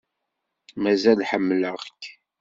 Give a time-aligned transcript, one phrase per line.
[0.81, 2.03] Mazal ḥemmleɣ-k.